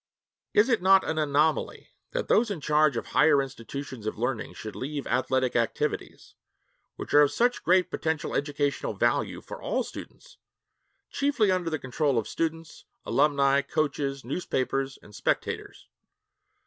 [0.55, 4.75] Is it not an anomaly that those in charge of higher institutions of learning should
[4.75, 6.33] leave athletic activities,
[6.95, 10.37] which are of such great potential educational value for all students,
[11.11, 15.87] chiefly under the control of students, alumni, coaches, newspapers, and spectators?